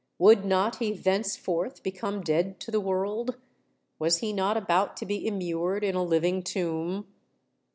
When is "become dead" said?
1.83-2.59